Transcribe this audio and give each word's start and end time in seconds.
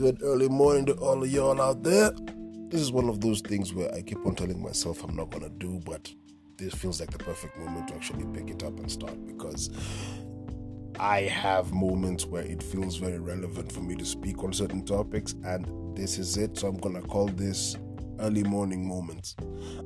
Good 0.00 0.22
early 0.22 0.48
morning 0.48 0.86
to 0.86 0.94
all 0.94 1.22
of 1.22 1.30
y'all 1.30 1.60
out 1.60 1.82
there. 1.82 2.10
This 2.70 2.80
is 2.80 2.90
one 2.90 3.10
of 3.10 3.20
those 3.20 3.42
things 3.42 3.74
where 3.74 3.94
I 3.94 4.00
keep 4.00 4.24
on 4.24 4.34
telling 4.34 4.62
myself 4.62 5.04
I'm 5.04 5.14
not 5.14 5.28
gonna 5.28 5.50
do, 5.50 5.78
but 5.84 6.10
this 6.56 6.72
feels 6.72 7.00
like 7.00 7.10
the 7.10 7.18
perfect 7.18 7.58
moment 7.58 7.88
to 7.88 7.96
actually 7.96 8.24
pick 8.32 8.48
it 8.48 8.62
up 8.62 8.78
and 8.78 8.90
start 8.90 9.26
because 9.26 9.68
I 10.98 11.20
have 11.24 11.74
moments 11.74 12.24
where 12.24 12.40
it 12.40 12.62
feels 12.62 12.96
very 12.96 13.18
relevant 13.18 13.70
for 13.70 13.82
me 13.82 13.94
to 13.96 14.06
speak 14.06 14.42
on 14.42 14.54
certain 14.54 14.86
topics, 14.86 15.34
and 15.44 15.66
this 15.94 16.16
is 16.16 16.38
it. 16.38 16.56
So 16.56 16.68
I'm 16.68 16.78
gonna 16.78 17.02
call 17.02 17.26
this 17.26 17.76
early 18.20 18.44
morning 18.44 18.88
moments. 18.88 19.36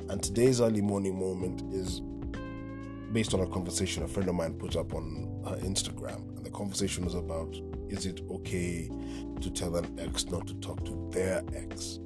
And 0.08 0.22
today's 0.22 0.60
early 0.60 0.80
morning 0.80 1.18
moment 1.18 1.74
is 1.74 2.02
based 3.14 3.32
on 3.32 3.40
a 3.40 3.46
conversation 3.46 4.02
a 4.02 4.08
friend 4.08 4.28
of 4.28 4.34
mine 4.34 4.52
put 4.54 4.74
up 4.74 4.92
on 4.92 5.40
her 5.46 5.56
Instagram. 5.58 6.36
And 6.36 6.44
the 6.44 6.50
conversation 6.50 7.04
was 7.04 7.14
about 7.14 7.56
is 7.88 8.06
it 8.06 8.20
okay 8.28 8.90
to 9.40 9.50
tell 9.50 9.76
an 9.76 9.98
ex 10.00 10.26
not 10.26 10.48
to 10.48 10.54
talk 10.54 10.84
to 10.84 11.08
their 11.12 11.42
ex? 11.54 12.00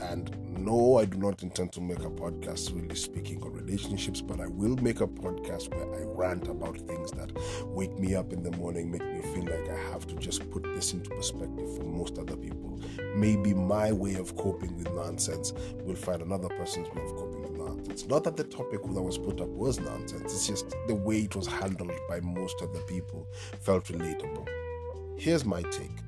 And 0.00 0.36
no, 0.58 0.98
I 0.98 1.04
do 1.04 1.16
not 1.16 1.42
intend 1.42 1.72
to 1.72 1.80
make 1.80 2.00
a 2.00 2.10
podcast 2.10 2.74
really 2.74 2.96
speaking 2.96 3.40
on 3.42 3.52
relationships, 3.52 4.20
but 4.20 4.40
I 4.40 4.48
will 4.48 4.76
make 4.76 5.00
a 5.00 5.06
podcast 5.06 5.72
where 5.74 6.00
I 6.00 6.04
rant 6.04 6.48
about 6.48 6.76
things 6.76 7.12
that 7.12 7.30
wake 7.66 7.96
me 7.98 8.16
up 8.16 8.32
in 8.32 8.42
the 8.42 8.50
morning, 8.52 8.90
make 8.90 9.04
me 9.04 9.22
feel 9.34 9.44
like 9.44 9.68
I 9.68 9.92
have 9.92 10.06
to 10.08 10.16
just 10.16 10.48
put 10.50 10.64
this 10.74 10.92
into 10.92 11.10
perspective 11.10 11.76
for 11.76 11.84
most 11.84 12.18
other 12.18 12.36
people. 12.36 12.80
Maybe 13.14 13.54
my 13.54 13.92
way 13.92 14.14
of 14.14 14.36
coping 14.36 14.76
with 14.76 14.92
nonsense 14.92 15.52
will 15.84 15.96
find 15.96 16.22
another 16.22 16.48
person's 16.48 16.88
way 16.88 17.02
of 17.02 17.14
coping 17.16 17.37
nonsense. 17.68 18.06
Not 18.06 18.24
that 18.24 18.36
the 18.36 18.44
topic 18.44 18.82
that 18.82 19.02
was 19.02 19.18
put 19.18 19.40
up 19.40 19.48
was 19.48 19.80
nonsense, 19.80 20.32
it's 20.32 20.46
just 20.46 20.74
the 20.86 20.94
way 20.94 21.20
it 21.20 21.36
was 21.36 21.46
handled 21.46 21.92
by 22.08 22.20
most 22.20 22.60
of 22.62 22.72
the 22.72 22.80
people 22.80 23.26
felt 23.60 23.84
relatable. 23.86 24.48
Here's 25.18 25.44
my 25.44 25.62
take. 25.62 25.98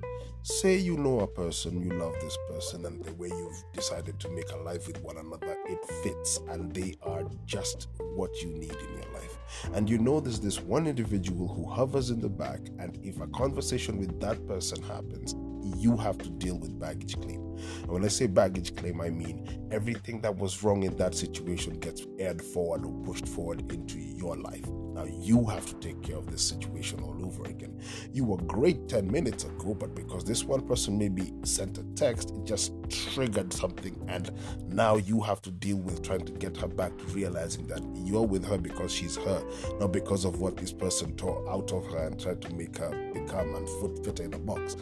Say 0.42 0.78
you 0.78 0.96
know 0.96 1.20
a 1.20 1.26
person, 1.26 1.82
you 1.82 1.90
love 1.98 2.14
this 2.22 2.38
person, 2.48 2.86
and 2.86 3.04
the 3.04 3.12
way 3.14 3.28
you've 3.28 3.62
decided 3.74 4.18
to 4.20 4.30
make 4.30 4.50
a 4.50 4.56
life 4.56 4.86
with 4.86 5.02
one 5.02 5.18
another, 5.18 5.54
it 5.66 5.84
fits, 6.02 6.40
and 6.48 6.72
they 6.72 6.94
are 7.02 7.24
just 7.44 7.88
what 8.14 8.40
you 8.40 8.48
need 8.48 8.72
in 8.72 8.94
your 8.94 9.12
life. 9.12 9.36
And 9.74 9.88
you 9.88 9.98
know 9.98 10.18
there's 10.18 10.40
this 10.40 10.58
one 10.58 10.86
individual 10.86 11.46
who 11.46 11.68
hovers 11.68 12.08
in 12.08 12.20
the 12.20 12.30
back, 12.30 12.60
and 12.78 12.98
if 13.02 13.20
a 13.20 13.26
conversation 13.26 13.98
with 13.98 14.18
that 14.20 14.46
person 14.46 14.82
happens, 14.82 15.34
you 15.78 15.96
have 15.96 16.18
to 16.18 16.30
deal 16.30 16.58
with 16.58 16.78
baggage 16.78 17.20
claim. 17.20 17.40
And 17.82 17.88
when 17.88 18.04
I 18.04 18.08
say 18.08 18.26
baggage 18.26 18.74
claim, 18.76 19.00
I 19.00 19.10
mean 19.10 19.68
everything 19.70 20.20
that 20.22 20.36
was 20.36 20.62
wrong 20.62 20.82
in 20.82 20.96
that 20.96 21.14
situation 21.14 21.78
gets 21.78 22.06
aired 22.18 22.42
forward 22.42 22.84
or 22.84 22.92
pushed 23.04 23.28
forward 23.28 23.70
into 23.72 23.98
your 23.98 24.36
life. 24.36 24.66
Now 24.68 25.04
you 25.04 25.44
have 25.46 25.66
to 25.66 25.74
take 25.76 26.02
care 26.02 26.16
of 26.16 26.30
this 26.30 26.46
situation 26.46 27.00
all 27.00 27.24
over 27.24 27.44
again. 27.44 27.80
You 28.12 28.24
were 28.24 28.36
great 28.38 28.88
10 28.88 29.10
minutes 29.10 29.44
ago, 29.44 29.74
but 29.74 29.94
because 29.94 30.24
this 30.24 30.44
one 30.44 30.66
person 30.66 30.98
maybe 30.98 31.32
sent 31.44 31.78
a 31.78 31.84
text, 31.94 32.30
it 32.30 32.44
just 32.44 32.72
triggered 32.90 33.52
something, 33.52 33.96
and 34.08 34.30
now 34.66 34.96
you 34.96 35.20
have 35.20 35.40
to 35.42 35.50
deal 35.50 35.76
with 35.76 36.02
trying 36.02 36.26
to 36.26 36.32
get 36.32 36.56
her 36.56 36.68
back 36.68 36.96
to 36.98 37.04
realizing 37.06 37.66
that 37.68 37.82
you're 38.04 38.26
with 38.26 38.44
her 38.44 38.58
because 38.58 38.92
she's 38.92 39.16
her, 39.16 39.42
not 39.78 39.92
because 39.92 40.24
of 40.24 40.40
what 40.40 40.56
this 40.56 40.72
person 40.72 41.14
tore 41.16 41.48
out 41.50 41.72
of 41.72 41.86
her 41.86 42.06
and 42.08 42.20
tried 42.20 42.42
to 42.42 42.52
make 42.54 42.76
her 42.76 42.90
become 43.12 43.54
and 43.54 44.04
fit 44.04 44.20
in 44.20 44.34
a 44.34 44.38
box 44.38 44.76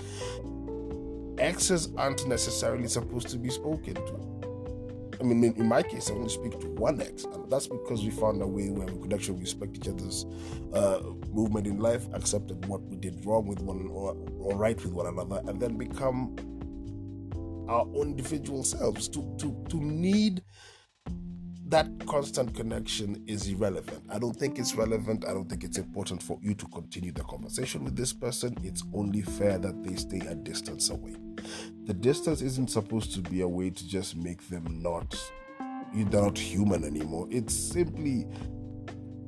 exes 1.41 1.89
aren't 1.97 2.27
necessarily 2.27 2.89
supposed 2.89 3.28
to 3.28 3.39
be 3.39 3.50
spoken 3.50 3.94
to. 3.94 4.39
I 5.20 5.25
mean, 5.25 5.42
in, 5.42 5.67
my 5.67 5.83
case, 5.83 6.11
I 6.11 6.14
only 6.14 6.28
speak 6.28 6.61
to 6.61 6.69
one 6.69 7.00
ex, 7.00 7.25
and 7.25 7.50
that's 7.50 7.67
because 7.67 8.05
we 8.05 8.11
found 8.11 8.41
a 8.41 8.47
way 8.47 8.70
where 8.70 8.86
we 8.86 9.03
could 9.03 9.12
actually 9.12 9.41
respect 9.41 9.77
each 9.77 9.89
other's 9.89 10.27
uh, 10.72 11.00
movement 11.33 11.66
in 11.66 11.78
life, 11.81 12.06
accepted 12.12 12.64
what 12.66 12.83
we 12.83 12.97
did 12.97 13.25
wrong 13.27 13.47
with 13.47 13.61
one 13.61 13.89
or, 13.91 14.16
or 14.39 14.56
right 14.56 14.81
with 14.81 14.92
one 14.92 15.06
another, 15.06 15.42
and 15.48 15.61
then 15.61 15.77
become 15.77 16.36
our 17.69 17.82
own 17.82 18.10
individual 18.10 18.62
selves. 18.62 19.09
To 19.09 19.34
to 19.38 19.65
to 19.71 19.77
need 19.81 20.43
that 21.69 21.87
constant 22.06 22.55
connection 22.55 23.23
is 23.27 23.47
irrelevant. 23.47 24.03
I 24.09 24.19
don't 24.19 24.34
think 24.34 24.59
it's 24.59 24.75
relevant. 24.75 25.25
I 25.27 25.34
don't 25.34 25.49
think 25.49 25.65
it's 25.65 25.79
important 25.79 26.23
for 26.23 26.39
you 26.43 26.55
to 26.55 26.67
continue 26.67 27.12
the 27.12 27.25
conversation 27.25 27.84
with 27.84 27.95
this 27.95 28.12
person. 28.12 28.56
It's 28.62 28.83
only 28.95 29.23
fair 29.23 29.59
that 29.59 29.84
they 29.84 29.95
stay 29.97 30.21
a 30.27 30.34
distance 30.34 30.89
away. 30.89 31.17
The 31.84 31.95
distance 31.95 32.41
isn't 32.41 32.71
supposed 32.71 33.12
to 33.15 33.21
be 33.21 33.43
a 33.43 33.49
way 33.49 33.71
to 33.71 33.89
just 33.89 34.17
make 34.17 34.49
them 34.49 34.83
not 34.83 35.15
they're 35.95 36.23
not 36.23 36.39
human 36.39 36.84
anymore. 36.84 37.27
It's 37.31 37.55
simply 37.55 38.27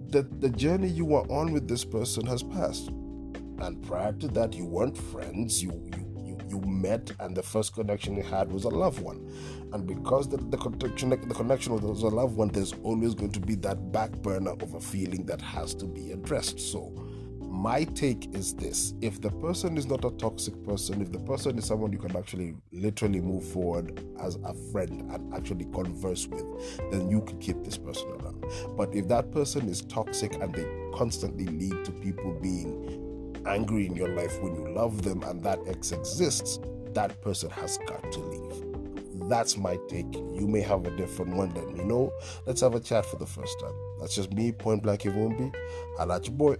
that 0.08 0.40
the 0.40 0.50
journey 0.50 0.88
you 0.88 1.04
were 1.04 1.26
on 1.30 1.52
with 1.52 1.68
this 1.68 1.84
person 1.84 2.26
has 2.26 2.42
passed. 2.42 2.88
And 2.88 3.82
prior 3.86 4.12
to 4.14 4.28
that, 4.28 4.54
you 4.54 4.66
weren't 4.66 4.96
friends. 4.96 5.62
You 5.62 5.70
you 5.96 6.09
you 6.50 6.60
met 6.60 7.10
and 7.20 7.36
the 7.36 7.42
first 7.42 7.74
connection 7.74 8.16
you 8.16 8.22
had 8.22 8.52
was 8.52 8.64
a 8.64 8.68
loved 8.68 9.00
one. 9.00 9.30
And 9.72 9.86
because 9.86 10.28
the, 10.28 10.36
the 10.36 10.56
connection 10.56 11.10
the 11.10 11.16
connection 11.34 11.72
was 11.74 12.02
a 12.02 12.08
loved 12.08 12.36
one, 12.36 12.48
there's 12.48 12.74
always 12.82 13.14
going 13.14 13.32
to 13.32 13.40
be 13.40 13.54
that 13.56 13.92
back 13.92 14.10
burner 14.10 14.52
of 14.52 14.74
a 14.74 14.80
feeling 14.80 15.24
that 15.26 15.40
has 15.40 15.74
to 15.76 15.86
be 15.86 16.12
addressed. 16.12 16.60
So 16.60 16.92
my 17.50 17.84
take 17.84 18.32
is 18.34 18.54
this 18.54 18.94
if 19.02 19.20
the 19.20 19.30
person 19.30 19.76
is 19.76 19.86
not 19.86 20.04
a 20.04 20.10
toxic 20.12 20.62
person, 20.64 21.02
if 21.02 21.10
the 21.12 21.18
person 21.18 21.58
is 21.58 21.66
someone 21.66 21.92
you 21.92 21.98
can 21.98 22.16
actually 22.16 22.54
literally 22.72 23.20
move 23.20 23.44
forward 23.44 24.06
as 24.20 24.36
a 24.44 24.54
friend 24.70 25.10
and 25.10 25.34
actually 25.34 25.66
converse 25.66 26.26
with, 26.28 26.44
then 26.90 27.10
you 27.10 27.20
can 27.22 27.38
keep 27.38 27.62
this 27.64 27.76
person 27.76 28.08
around. 28.12 28.44
But 28.76 28.94
if 28.94 29.08
that 29.08 29.32
person 29.32 29.68
is 29.68 29.82
toxic 29.82 30.34
and 30.40 30.54
they 30.54 30.64
constantly 30.94 31.46
lead 31.46 31.84
to 31.84 31.92
people 31.92 32.32
being 32.40 32.79
angry 33.50 33.86
in 33.86 33.96
your 33.96 34.08
life 34.08 34.40
when 34.40 34.54
you 34.54 34.72
love 34.72 35.02
them 35.02 35.22
and 35.24 35.42
that 35.42 35.58
ex 35.66 35.92
exists, 35.92 36.58
that 36.92 37.20
person 37.20 37.50
has 37.50 37.78
got 37.86 38.10
to 38.12 38.20
leave. 38.20 39.28
That's 39.28 39.56
my 39.56 39.78
take. 39.88 40.12
You 40.14 40.46
may 40.48 40.60
have 40.60 40.86
a 40.86 40.96
different 40.96 41.36
one. 41.36 41.54
Let 41.54 41.70
me 41.70 41.84
know. 41.84 42.12
Let's 42.46 42.60
have 42.62 42.74
a 42.74 42.80
chat 42.80 43.06
for 43.06 43.16
the 43.16 43.26
first 43.26 43.60
time. 43.60 43.74
That's 44.00 44.14
just 44.14 44.32
me, 44.32 44.50
point 44.52 44.82
blank, 44.82 45.06
it 45.06 45.14
won't 45.14 45.38
be. 45.38 45.52
I 45.98 46.04
like 46.04 46.26
your 46.26 46.36
boy. 46.36 46.56